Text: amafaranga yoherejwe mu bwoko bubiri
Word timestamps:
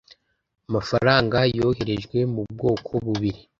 amafaranga 0.69 1.37
yoherejwe 1.57 2.17
mu 2.33 2.41
bwoko 2.51 2.91
bubiri 3.05 3.41